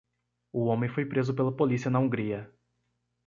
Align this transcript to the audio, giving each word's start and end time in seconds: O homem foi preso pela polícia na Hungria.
O 0.51 0.63
homem 0.65 0.89
foi 0.89 1.05
preso 1.05 1.31
pela 1.31 1.55
polícia 1.55 1.91
na 1.91 1.99
Hungria. 1.99 2.51